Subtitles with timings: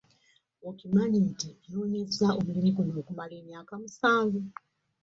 [0.69, 4.41] Okimanyi nti nonyeza omulimu guno okumala emyaka musanvu.